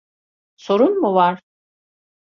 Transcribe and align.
Sorun 0.55 0.97
mu 1.01 1.13
var? 1.15 1.41